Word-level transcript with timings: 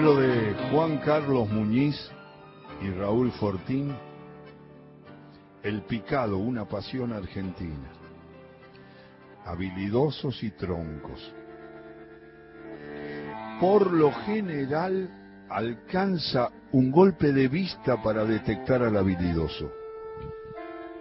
libro 0.00 0.16
de 0.16 0.54
Juan 0.70 0.96
Carlos 1.04 1.50
Muñiz 1.50 1.94
y 2.80 2.88
Raúl 2.88 3.30
Fortín, 3.32 3.94
El 5.62 5.82
picado, 5.82 6.38
una 6.38 6.64
pasión 6.64 7.12
argentina. 7.12 7.92
Habilidosos 9.44 10.42
y 10.42 10.52
troncos. 10.52 11.34
Por 13.60 13.92
lo 13.92 14.10
general 14.24 15.44
alcanza 15.50 16.48
un 16.72 16.90
golpe 16.90 17.34
de 17.34 17.48
vista 17.48 18.02
para 18.02 18.24
detectar 18.24 18.82
al 18.82 18.96
habilidoso. 18.96 19.70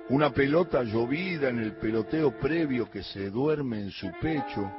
Una 0.09 0.33
pelota 0.33 0.83
llovida 0.83 1.47
en 1.47 1.59
el 1.59 1.77
peloteo 1.77 2.37
previo 2.37 2.91
que 2.91 3.03
se 3.03 3.29
duerme 3.29 3.79
en 3.79 3.91
su 3.91 4.11
pecho, 4.19 4.69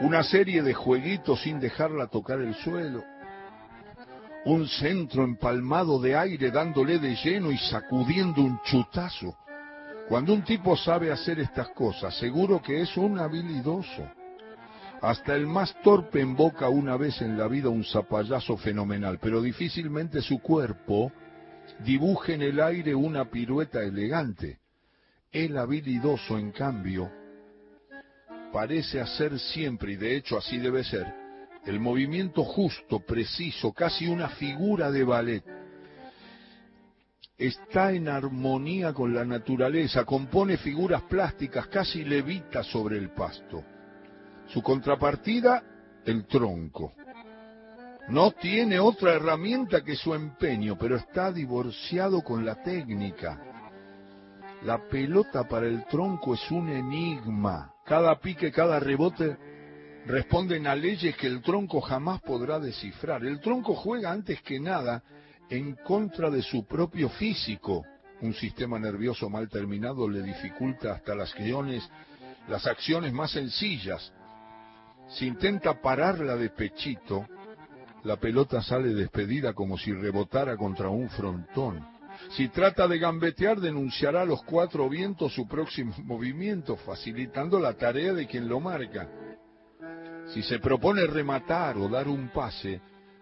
una 0.00 0.22
serie 0.22 0.62
de 0.62 0.74
jueguitos 0.74 1.42
sin 1.42 1.60
dejarla 1.60 2.08
tocar 2.08 2.40
el 2.40 2.54
suelo, 2.54 3.04
un 4.44 4.66
centro 4.66 5.22
empalmado 5.22 6.00
de 6.00 6.16
aire 6.16 6.50
dándole 6.50 6.98
de 6.98 7.14
lleno 7.16 7.52
y 7.52 7.58
sacudiendo 7.58 8.42
un 8.42 8.60
chutazo. 8.62 9.36
Cuando 10.08 10.34
un 10.34 10.42
tipo 10.42 10.76
sabe 10.76 11.12
hacer 11.12 11.38
estas 11.38 11.68
cosas, 11.70 12.16
seguro 12.18 12.60
que 12.60 12.80
es 12.80 12.96
un 12.96 13.18
habilidoso. 13.18 14.08
Hasta 15.00 15.34
el 15.34 15.46
más 15.46 15.74
torpe 15.82 16.20
invoca 16.20 16.68
una 16.68 16.96
vez 16.96 17.20
en 17.22 17.38
la 17.38 17.48
vida 17.48 17.68
un 17.68 17.84
zapallazo 17.84 18.56
fenomenal, 18.56 19.18
pero 19.20 19.40
difícilmente 19.40 20.20
su 20.20 20.40
cuerpo 20.40 21.12
dibuje 21.84 22.34
en 22.34 22.42
el 22.42 22.60
aire 22.60 22.94
una 22.94 23.24
pirueta 23.24 23.82
elegante. 23.82 24.58
El 25.30 25.56
habilidoso, 25.56 26.36
en 26.36 26.52
cambio, 26.52 27.10
parece 28.52 29.00
hacer 29.00 29.38
siempre, 29.38 29.92
y 29.92 29.96
de 29.96 30.16
hecho 30.16 30.36
así 30.38 30.58
debe 30.58 30.84
ser, 30.84 31.06
el 31.64 31.80
movimiento 31.80 32.44
justo, 32.44 33.00
preciso, 33.00 33.72
casi 33.72 34.06
una 34.06 34.28
figura 34.28 34.90
de 34.90 35.04
ballet. 35.04 35.44
Está 37.38 37.92
en 37.92 38.08
armonía 38.08 38.92
con 38.92 39.14
la 39.14 39.24
naturaleza, 39.24 40.04
compone 40.04 40.56
figuras 40.58 41.02
plásticas, 41.02 41.66
casi 41.68 42.04
levita 42.04 42.62
sobre 42.62 42.98
el 42.98 43.10
pasto. 43.10 43.64
Su 44.48 44.62
contrapartida, 44.62 45.62
el 46.04 46.26
tronco. 46.26 46.92
No 48.08 48.32
tiene 48.32 48.80
otra 48.80 49.14
herramienta 49.14 49.82
que 49.82 49.96
su 49.96 50.14
empeño, 50.14 50.76
pero 50.76 50.96
está 50.96 51.32
divorciado 51.32 52.22
con 52.22 52.44
la 52.44 52.62
técnica. 52.62 53.40
La 54.64 54.78
pelota 54.88 55.48
para 55.48 55.66
el 55.66 55.84
tronco 55.86 56.34
es 56.34 56.50
un 56.50 56.68
enigma. 56.68 57.71
Cada 57.84 58.18
pique, 58.20 58.52
cada 58.52 58.78
rebote 58.78 59.36
responden 60.06 60.66
a 60.66 60.74
leyes 60.74 61.16
que 61.16 61.26
el 61.26 61.42
tronco 61.42 61.80
jamás 61.80 62.20
podrá 62.22 62.58
descifrar. 62.58 63.24
El 63.24 63.40
tronco 63.40 63.74
juega 63.74 64.10
antes 64.10 64.40
que 64.42 64.60
nada 64.60 65.02
en 65.50 65.74
contra 65.84 66.30
de 66.30 66.42
su 66.42 66.64
propio 66.64 67.08
físico. 67.10 67.84
Un 68.20 68.34
sistema 68.34 68.78
nervioso 68.78 69.28
mal 69.28 69.48
terminado 69.48 70.08
le 70.08 70.22
dificulta 70.22 70.92
hasta 70.92 71.14
las 71.14 71.32
acciones, 71.32 71.88
las 72.48 72.66
acciones 72.66 73.12
más 73.12 73.32
sencillas. 73.32 74.12
Si 75.08 75.26
intenta 75.26 75.80
pararla 75.80 76.36
de 76.36 76.50
pechito, 76.50 77.26
la 78.04 78.16
pelota 78.16 78.62
sale 78.62 78.94
despedida 78.94 79.52
como 79.52 79.76
si 79.76 79.92
rebotara 79.92 80.56
contra 80.56 80.88
un 80.88 81.08
frontón. 81.10 81.86
Si 82.30 82.48
trata 82.48 82.88
de 82.88 82.98
gambetear, 82.98 83.60
denunciará 83.60 84.22
a 84.22 84.26
los 84.26 84.42
cuatro 84.44 84.88
vientos 84.88 85.34
su 85.34 85.46
próximo 85.46 85.94
movimiento, 86.04 86.76
facilitando 86.76 87.58
la 87.58 87.74
tarea 87.74 88.12
de 88.12 88.26
quien 88.26 88.48
lo 88.48 88.60
marca. 88.60 89.08
Si 90.28 90.42
se 90.42 90.58
propone 90.58 91.06
rematar 91.06 91.76
o 91.76 91.88
dar 91.88 92.08
un 92.08 92.28
pase, 92.28 92.80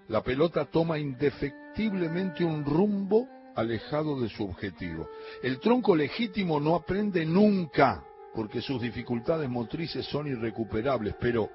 la 0.08 0.22
pelota 0.22 0.66
toma 0.66 0.98
indefectiblemente 0.98 2.44
un 2.44 2.64
rumbo 2.64 3.26
alejado 3.56 4.20
de 4.20 4.28
su 4.28 4.44
objetivo. 4.44 5.08
El 5.42 5.58
tronco 5.60 5.96
legítimo 5.96 6.60
no 6.60 6.74
aprende 6.74 7.24
nunca, 7.24 8.04
porque 8.34 8.60
sus 8.60 8.80
dificultades 8.80 9.48
motrices 9.48 10.06
son 10.06 10.26
irrecuperables, 10.28 11.14
pero 11.20 11.48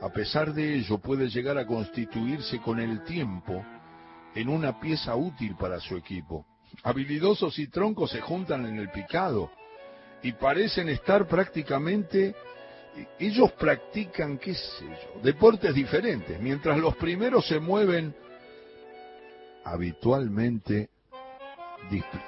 a 0.00 0.08
pesar 0.10 0.52
de 0.52 0.76
ello 0.76 0.98
puede 0.98 1.28
llegar 1.28 1.58
a 1.58 1.66
constituirse 1.66 2.60
con 2.60 2.80
el 2.80 3.02
tiempo 3.04 3.64
en 4.34 4.48
una 4.48 4.78
pieza 4.78 5.16
útil 5.16 5.56
para 5.56 5.80
su 5.80 5.96
equipo. 5.96 6.46
Habilidosos 6.82 7.58
y 7.58 7.68
troncos 7.68 8.10
se 8.10 8.20
juntan 8.20 8.66
en 8.66 8.78
el 8.78 8.90
picado 8.90 9.50
y 10.22 10.32
parecen 10.32 10.88
estar 10.88 11.26
prácticamente 11.26 12.34
ellos 13.18 13.52
practican, 13.52 14.38
qué 14.38 14.54
sé 14.54 14.84
yo, 14.84 15.20
deportes 15.22 15.74
diferentes, 15.74 16.40
mientras 16.40 16.78
los 16.78 16.96
primeros 16.96 17.46
se 17.46 17.60
mueven 17.60 18.14
habitualmente 19.64 20.88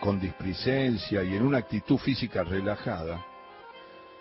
con 0.01 0.21
displicencia 0.21 1.23
y 1.25 1.35
en 1.35 1.43
una 1.43 1.59
actitud 1.59 1.99
física 1.99 2.45
relajada, 2.45 3.25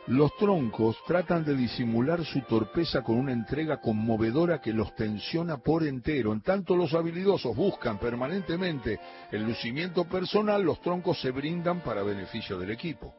los 0.07 0.35
troncos 0.37 0.97
tratan 1.05 1.45
de 1.45 1.55
disimular 1.55 2.25
su 2.25 2.41
torpeza 2.41 3.03
con 3.03 3.17
una 3.17 3.31
entrega 3.31 3.79
conmovedora 3.79 4.59
que 4.59 4.73
los 4.73 4.95
tensiona 4.95 5.57
por 5.57 5.83
entero. 5.85 6.33
En 6.33 6.41
tanto 6.41 6.75
los 6.75 6.93
habilidosos 6.93 7.55
buscan 7.55 7.99
permanentemente 7.99 8.99
el 9.31 9.43
lucimiento 9.43 10.05
personal, 10.05 10.63
los 10.63 10.81
troncos 10.81 11.21
se 11.21 11.31
brindan 11.31 11.81
para 11.81 12.01
beneficio 12.01 12.57
del 12.57 12.71
equipo. 12.71 13.13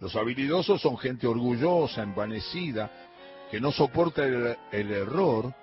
Los 0.00 0.16
habilidosos 0.16 0.80
son 0.80 0.98
gente 0.98 1.26
orgullosa, 1.26 2.02
envanecida, 2.02 2.90
que 3.50 3.60
no 3.60 3.70
soporta 3.70 4.24
el, 4.24 4.56
el 4.72 4.90
error 4.90 5.54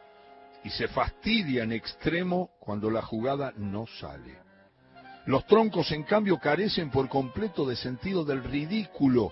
y 0.64 0.70
se 0.70 0.88
fastidia 0.88 1.64
en 1.64 1.74
extremo 1.74 2.52
cuando 2.60 2.90
la 2.90 3.02
jugada 3.02 3.54
no 3.58 3.86
sale. 4.00 4.38
Los 5.26 5.46
troncos, 5.46 5.92
en 5.92 6.04
cambio, 6.04 6.38
carecen 6.38 6.90
por 6.90 7.10
completo 7.10 7.66
de 7.66 7.76
sentido 7.76 8.24
del 8.24 8.44
ridículo 8.44 9.32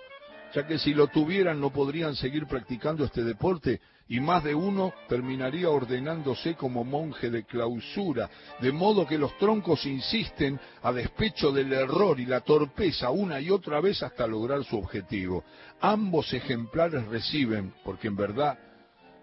ya 0.53 0.67
que 0.67 0.78
si 0.78 0.94
lo 0.94 1.07
tuvieran 1.07 1.59
no 1.59 1.72
podrían 1.72 2.16
seguir 2.16 2.45
practicando 2.47 3.06
este 3.06 3.23
deporte 3.23 3.79
y 4.07 4.19
más 4.19 4.44
de 4.44 4.53
uno 4.53 4.94
terminaría 5.07 5.69
ordenándose 5.69 6.56
como 6.56 6.84
monje 6.84 7.29
de 7.29 7.45
clausura, 7.45 8.29
de 8.59 8.72
modo 8.72 9.07
que 9.07 9.17
los 9.17 9.38
troncos 9.38 9.85
insisten 9.85 10.59
a 10.84 10.91
despecho 10.91 11.51
del 11.51 11.72
error 11.72 12.19
y 12.19 12.25
la 12.25 12.41
torpeza 12.41 13.09
una 13.09 13.39
y 13.39 13.50
otra 13.50 13.79
vez 13.79 14.03
hasta 14.03 14.28
lograr 14.28 14.66
su 14.66 14.78
objetivo. 14.78 15.45
Ambos 15.79 16.34
ejemplares 16.34 17.07
reciben, 17.07 17.73
porque 17.85 18.09
en 18.09 18.18
verdad 18.18 18.59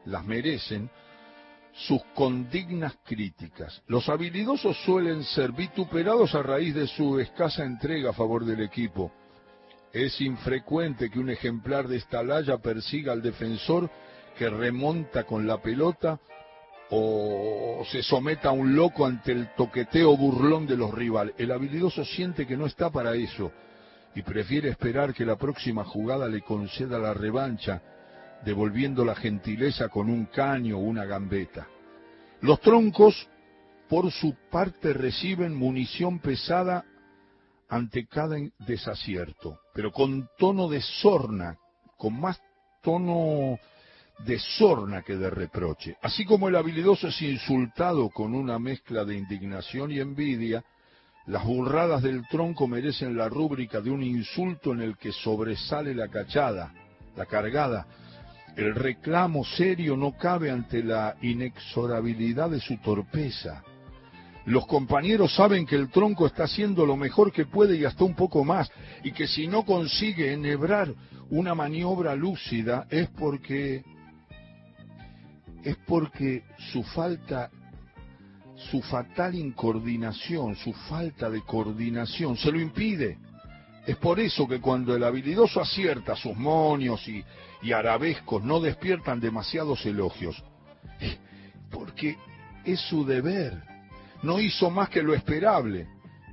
las 0.07 0.25
merecen, 0.25 0.89
sus 1.75 2.03
condignas 2.15 2.95
críticas. 3.05 3.83
Los 3.89 4.09
habilidosos 4.09 4.77
suelen 4.85 5.23
ser 5.23 5.53
vituperados 5.53 6.35
a 6.35 6.43
raíz 6.43 6.75
de 6.75 6.87
su 6.87 7.21
escasa 7.21 7.63
entrega 7.63 8.11
a 8.11 8.15
favor 8.15 8.45
del 8.45 8.63
equipo 8.63 9.13
es 9.93 10.21
infrecuente 10.21 11.11
que 11.11 11.19
un 11.19 11.31
ejemplar 11.31 11.89
de 11.89 11.97
esta 11.97 12.23
laya 12.23 12.59
persiga 12.59 13.13
al 13.13 13.23
defensor 13.23 13.91
que 14.37 14.49
remonta 14.49 15.25
con 15.25 15.47
la 15.47 15.61
pelota 15.61 16.21
o 16.91 17.85
se 17.91 18.03
someta 18.03 18.49
a 18.49 18.53
un 18.53 18.75
loco 18.75 19.05
ante 19.05 19.33
el 19.33 19.55
toqueteo 19.55 20.17
burlón 20.17 20.67
de 20.67 20.77
los 20.77 20.93
rivales. 20.93 21.35
El 21.39 21.53
habilidoso 21.53 22.05
siente 22.05 22.47
que 22.47 22.57
no 22.57 22.67
está 22.67 22.91
para 22.91 23.15
eso 23.15 23.53
y 24.15 24.23
prefiere 24.23 24.71
esperar 24.71 25.13
que 25.13 25.27
la 25.27 25.37
próxima 25.37 25.85
jugada 25.85 26.29
le 26.29 26.41
conceda 26.41 26.99
la 26.99 27.15
revancha, 27.15 27.83
devolviendo 28.45 29.05
la 29.05 29.15
gentileza 29.15 29.89
con 29.89 30.09
un 30.09 30.27
caño 30.27 30.79
o 30.79 30.81
una 30.81 31.05
gambeta. 31.05 31.67
Los 32.41 32.61
troncos, 32.61 33.29
por 33.89 34.11
su 34.11 34.35
parte, 34.51 34.93
reciben 34.93 35.55
munición 35.55 36.21
pesada 36.21 36.85
ante 37.69 38.07
cada 38.07 38.37
desacierto, 38.59 39.61
pero 39.75 39.93
con 39.93 40.29
tono 40.39 40.69
de 40.69 40.81
sorna, 40.81 41.57
con 41.97 42.19
más 42.19 42.41
tono 42.83 43.59
de 44.25 44.39
sorna 44.39 45.03
que 45.03 45.17
de 45.17 45.31
reproche. 45.31 45.97
Así 46.03 46.25
como 46.25 46.49
el 46.49 46.57
habilidoso 46.57 47.09
es 47.09 47.23
insultado 47.23 48.09
con 48.11 48.35
una 48.35 48.59
mezcla 48.59 49.05
de 49.05 49.17
indignación 49.17 49.93
y 49.93 50.01
envidia, 50.01 50.65
las 51.27 51.45
burradas 51.45 52.03
del 52.03 52.27
tronco 52.29 52.67
merecen 52.67 53.17
la 53.17 53.29
rúbrica 53.29 53.81
de 53.81 53.91
un 53.91 54.03
insulto 54.03 54.73
en 54.73 54.81
el 54.81 54.97
que 54.97 55.13
sobresale 55.13 55.95
la 55.95 56.09
cachada, 56.09 56.73
la 57.17 57.27
cargada. 57.27 57.87
El 58.57 58.75
reclamo 58.75 59.45
serio 59.45 59.97
no 59.97 60.17
cabe 60.17 60.51
ante 60.51 60.83
la 60.83 61.17
inexorabilidad 61.21 62.51
de 62.51 62.61
su 62.61 62.79
torpeza. 62.79 63.63
Los 64.49 64.67
compañeros 64.67 65.35
saben 65.35 65.67
que 65.67 65.77
el 65.77 65.91
tronco 65.91 66.27
está 66.27 66.45
haciendo 66.45 66.87
lo 66.87 66.97
mejor 66.97 67.31
que 67.31 67.45
puede 67.45 67.77
y 67.77 67.85
hasta 67.85 68.03
un 68.05 68.15
poco 68.15 68.45
más, 68.45 68.71
y 69.05 69.13
que 69.13 69.27
si 69.27 69.47
no 69.47 69.63
consigue 69.67 70.33
enhebrar 70.33 70.95
una 71.29 71.55
maniobra 71.55 72.15
lúcida 72.15 72.87
es 72.89 73.11
porque 73.11 73.85
es 75.63 75.77
porque 75.87 76.45
su 76.73 76.83
falta 76.83 77.51
su 78.71 78.81
fatal 78.81 79.35
incoordinación, 79.35 80.57
su 80.57 80.73
falta 80.73 81.29
de 81.29 81.43
coordinación 81.43 82.39
se 82.39 82.51
lo 82.51 82.59
impide. 82.59 83.19
Es 83.87 83.97
por 83.97 84.19
eso 84.19 84.49
que 84.49 84.63
cuando 84.63 84.97
el 84.97 85.05
habilidoso 85.05 85.61
acierta 85.61 86.17
sus 86.17 86.35
monios 86.35 87.07
y, 87.07 87.23
y 87.61 87.73
arabescos 87.73 88.43
no 88.43 88.61
despiertan 88.61 89.21
demasiados 89.21 89.85
elogios. 89.85 90.43
Porque 91.71 92.17
es 92.65 92.81
su 92.81 93.05
deber. 93.05 93.78
No 94.23 94.41
hizo 94.41 94.71
más 94.71 94.89
que 94.89 95.03
lo 95.03 95.15
esperable 95.15 95.87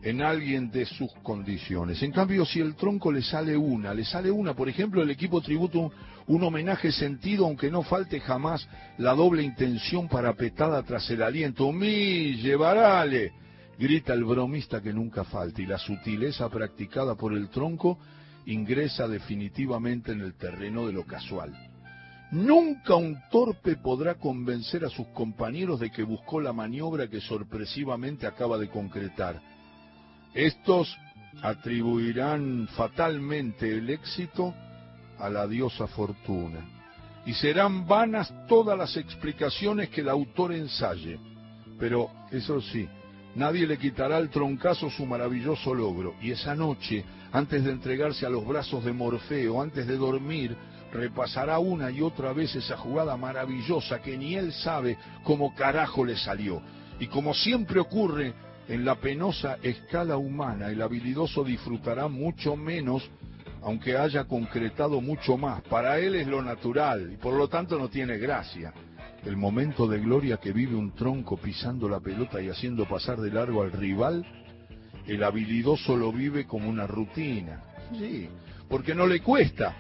en 0.05 0.21
alguien 0.21 0.69
de 0.69 0.85
sus 0.85 1.11
condiciones. 1.23 2.01
En 2.03 2.11
cambio, 2.11 2.45
si 2.45 2.59
el 2.59 2.75
tronco 2.75 3.11
le 3.11 3.23
sale 3.23 3.57
una, 3.57 3.93
le 3.93 4.05
sale 4.05 4.29
una, 4.29 4.53
por 4.53 4.69
ejemplo, 4.69 5.01
el 5.01 5.09
equipo 5.09 5.41
tributo 5.41 5.91
un, 6.27 6.43
homenaje 6.43 6.91
sentido, 6.91 7.45
aunque 7.45 7.71
no 7.71 7.81
falte 7.81 8.19
jamás 8.19 8.67
la 8.99 9.13
doble 9.15 9.41
intención 9.41 10.07
parapetada 10.07 10.83
tras 10.83 11.09
el 11.09 11.23
aliento. 11.23 11.71
¡Mi, 11.71 12.35
llevarale! 12.35 13.33
grita 13.79 14.13
el 14.13 14.23
bromista 14.23 14.81
que 14.81 14.93
nunca 14.93 15.23
falta, 15.23 15.61
y 15.61 15.65
la 15.65 15.77
sutileza 15.77 16.49
practicada 16.49 17.15
por 17.15 17.33
el 17.33 17.49
tronco 17.49 17.97
ingresa 18.45 19.07
definitivamente 19.07 20.11
en 20.11 20.21
el 20.21 20.35
terreno 20.35 20.85
de 20.85 20.93
lo 20.93 21.03
casual. 21.03 21.74
Nunca 22.31 22.95
un 22.95 23.17
torpe 23.29 23.77
podrá 23.77 24.15
convencer 24.15 24.83
a 24.83 24.89
sus 24.89 25.07
compañeros 25.07 25.79
de 25.79 25.91
que 25.91 26.03
buscó 26.03 26.41
la 26.41 26.53
maniobra 26.53 27.07
que 27.07 27.21
sorpresivamente 27.21 28.25
acaba 28.27 28.57
de 28.57 28.69
concretar. 28.69 29.41
Estos 30.33 30.97
atribuirán 31.41 32.67
fatalmente 32.75 33.71
el 33.71 33.89
éxito 33.89 34.53
a 35.19 35.29
la 35.29 35.47
diosa 35.47 35.87
fortuna 35.87 36.65
y 37.25 37.33
serán 37.33 37.87
vanas 37.87 38.33
todas 38.47 38.77
las 38.77 38.95
explicaciones 38.97 39.89
que 39.89 40.01
el 40.01 40.09
autor 40.09 40.53
ensaye. 40.53 41.19
Pero, 41.79 42.09
eso 42.31 42.61
sí, 42.61 42.87
nadie 43.35 43.67
le 43.67 43.77
quitará 43.77 44.17
al 44.17 44.29
troncazo 44.29 44.89
su 44.89 45.05
maravilloso 45.05 45.73
logro 45.73 46.15
y 46.21 46.31
esa 46.31 46.55
noche, 46.55 47.03
antes 47.31 47.63
de 47.63 47.71
entregarse 47.71 48.25
a 48.25 48.29
los 48.29 48.45
brazos 48.45 48.83
de 48.85 48.93
Morfeo, 48.93 49.61
antes 49.61 49.87
de 49.87 49.97
dormir, 49.97 50.55
repasará 50.91 51.59
una 51.59 51.91
y 51.91 52.01
otra 52.01 52.33
vez 52.33 52.55
esa 52.55 52.77
jugada 52.77 53.17
maravillosa 53.17 54.01
que 54.01 54.17
ni 54.17 54.35
él 54.35 54.53
sabe 54.53 54.97
cómo 55.23 55.53
carajo 55.53 56.05
le 56.05 56.17
salió. 56.17 56.61
Y 56.99 57.07
como 57.07 57.33
siempre 57.33 57.79
ocurre 57.79 58.33
en 58.67 58.85
la 58.85 58.95
penosa 58.95 59.57
escala 59.61 60.17
humana, 60.17 60.69
el 60.69 60.81
habilidoso 60.81 61.43
disfrutará 61.43 62.07
mucho 62.07 62.55
menos, 62.55 63.03
aunque 63.61 63.97
haya 63.97 64.25
concretado 64.25 65.01
mucho 65.01 65.37
más. 65.37 65.61
Para 65.63 65.99
él 65.99 66.15
es 66.15 66.27
lo 66.27 66.41
natural 66.41 67.11
y 67.13 67.17
por 67.17 67.33
lo 67.33 67.47
tanto 67.47 67.77
no 67.77 67.89
tiene 67.89 68.17
gracia. 68.17 68.73
El 69.25 69.37
momento 69.37 69.87
de 69.87 69.99
gloria 69.99 70.37
que 70.37 70.51
vive 70.51 70.75
un 70.75 70.93
tronco 70.93 71.37
pisando 71.37 71.89
la 71.89 71.99
pelota 71.99 72.41
y 72.41 72.49
haciendo 72.49 72.87
pasar 72.87 73.19
de 73.19 73.31
largo 73.31 73.63
al 73.63 73.71
rival, 73.71 74.25
el 75.07 75.23
habilidoso 75.23 75.95
lo 75.95 76.11
vive 76.11 76.45
como 76.45 76.69
una 76.69 76.87
rutina. 76.87 77.63
Sí, 77.97 78.29
porque 78.69 78.95
no 78.95 79.05
le 79.05 79.21
cuesta 79.21 79.75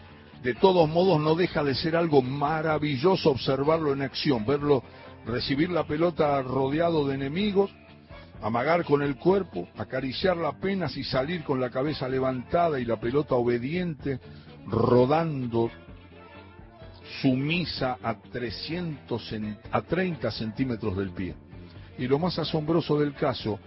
de 0.45 0.53
todos 0.53 0.87
modos 0.87 1.19
no 1.19 1.33
deja 1.33 1.63
de 1.63 1.73
ser 1.73 1.95
algo 1.95 2.21
maravilloso 2.21 3.31
observarlo 3.31 3.93
en 3.93 4.03
acción, 4.03 4.45
verlo 4.45 4.83
recibir 5.25 5.71
la 5.71 5.87
pelota 5.87 6.39
rodeado 6.43 7.07
de 7.07 7.15
enemigos, 7.15 7.71
amagar 8.43 8.85
con 8.85 9.01
el 9.01 9.15
cuerpo, 9.15 9.67
acariciarla 9.75 10.49
apenas 10.49 10.95
y 10.97 11.03
salir 11.03 11.43
con 11.43 11.59
la 11.59 11.71
cabeza 11.71 12.07
levantada 12.07 12.79
y 12.79 12.85
la 12.85 12.99
pelota 12.99 13.33
obediente, 13.33 14.19
rodando 14.67 15.71
sumisa 17.23 17.97
a, 18.03 18.13
300, 18.13 19.33
a 19.71 19.81
30 19.81 20.29
centímetros 20.29 20.95
del 20.95 21.09
pie. 21.09 21.33
Y 21.97 22.07
lo 22.07 22.19
más 22.19 22.37
asombroso 22.37 22.99
del 22.99 23.15
caso 23.15 23.57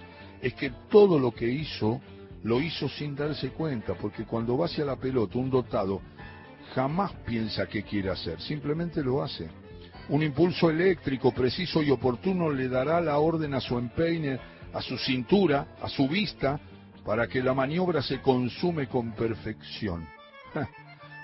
es 0.41 0.55
que 0.55 0.71
todo 0.89 1.19
lo 1.19 1.33
que 1.33 1.51
hizo, 1.51 2.01
lo 2.45 2.61
hizo 2.61 2.89
sin 2.89 3.17
darse 3.17 3.51
cuenta, 3.51 3.95
porque 3.95 4.25
cuando 4.25 4.57
va 4.57 4.67
hacia 4.67 4.85
la 4.85 4.95
pelota 4.95 5.39
un 5.39 5.51
dotado, 5.51 6.01
jamás 6.75 7.12
piensa 7.26 7.67
qué 7.67 7.82
quiere 7.82 8.11
hacer, 8.11 8.41
simplemente 8.41 9.03
lo 9.03 9.23
hace. 9.23 9.49
Un 10.09 10.23
impulso 10.23 10.70
eléctrico 10.70 11.32
preciso 11.32 11.82
y 11.82 11.91
oportuno 11.91 12.50
le 12.50 12.69
dará 12.69 13.00
la 13.00 13.19
orden 13.19 13.55
a 13.55 13.61
su 13.61 13.76
empeine, 13.79 14.38
a 14.73 14.81
su 14.81 14.97
cintura, 14.97 15.76
a 15.82 15.88
su 15.88 16.09
vista, 16.09 16.59
para 17.05 17.26
que 17.26 17.43
la 17.43 17.55
maniobra 17.55 18.03
se 18.03 18.20
consume 18.20 18.87
con 18.87 19.12
perfección. 19.12 20.06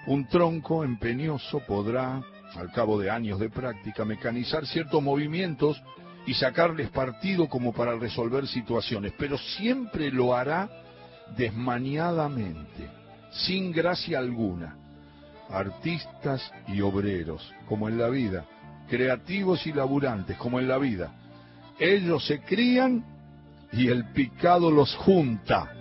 Un 0.07 0.29
tronco 0.29 0.85
empeñoso 0.85 1.61
podrá, 1.61 2.23
al 2.57 2.73
cabo 2.73 2.99
de 2.99 3.11
años 3.11 3.39
de 3.39 3.49
práctica, 3.49 4.05
mecanizar 4.05 4.67
ciertos 4.67 5.03
movimientos 5.03 5.83
y 6.27 6.35
sacarles 6.35 6.91
partido 6.91 7.49
como 7.49 7.73
para 7.73 7.97
resolver 7.97 8.47
situaciones, 8.47 9.15
pero 9.19 9.39
siempre 9.39 10.11
lo 10.11 10.35
hará 10.35 10.69
desmaniadamente, 11.37 12.91
sin 13.31 13.73
gracia 13.73 14.19
alguna 14.19 14.84
artistas 15.51 16.53
y 16.69 16.81
obreros, 16.81 17.53
como 17.69 17.89
en 17.89 17.99
la 17.99 18.09
vida, 18.09 18.45
creativos 18.89 19.67
y 19.67 19.73
laburantes, 19.73 20.37
como 20.37 20.61
en 20.61 20.69
la 20.69 20.79
vida. 20.79 21.13
Ellos 21.79 22.27
se 22.27 22.41
crían 22.41 23.05
y 23.73 23.89
el 23.89 24.11
picado 24.13 24.71
los 24.71 24.95
junta. 24.97 25.73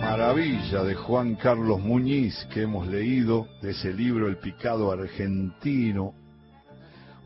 Maravilla 0.00 0.84
de 0.84 0.94
Juan 0.94 1.36
Carlos 1.36 1.80
Muñiz 1.80 2.46
que 2.52 2.62
hemos 2.62 2.86
leído 2.86 3.48
de 3.62 3.70
ese 3.70 3.92
libro 3.92 4.28
El 4.28 4.36
picado 4.36 4.92
argentino, 4.92 6.14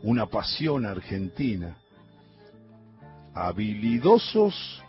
una 0.03 0.25
pasión 0.27 0.85
argentina. 0.85 1.75
Habilidosos 3.35 4.81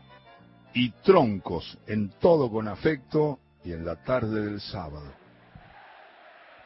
y 0.78 0.90
troncos 1.02 1.76
en 1.88 2.08
todo 2.20 2.48
con 2.52 2.68
afecto 2.68 3.40
y 3.64 3.72
en 3.72 3.84
la 3.84 3.96
tarde 3.96 4.42
del 4.42 4.60
sábado. 4.60 5.17